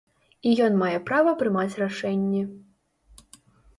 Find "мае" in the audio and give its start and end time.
0.83-0.99